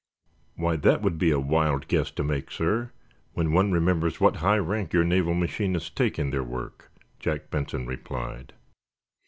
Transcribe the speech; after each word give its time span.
"Why, 0.55 0.77
that 0.77 1.03
would 1.03 1.19
be 1.19 1.29
a 1.29 1.39
wild 1.39 1.87
guess 1.87 2.09
to 2.09 2.23
make, 2.23 2.49
sir, 2.49 2.91
when 3.33 3.53
one 3.53 3.71
remembers 3.71 4.19
what 4.19 4.37
high 4.37 4.57
rank 4.57 4.93
your 4.93 5.03
naval 5.03 5.35
machinists 5.35 5.91
take 5.91 6.17
in 6.17 6.31
their 6.31 6.41
work," 6.43 6.89
Jack 7.19 7.51
Benson 7.51 7.85
replied. 7.85 8.53